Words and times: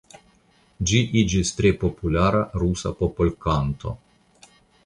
Ĝi 0.91 1.01
iĝis 1.21 1.51
tre 1.59 1.73
populara 1.85 2.41
rusa 2.65 2.95
popolkanto. 3.03 3.95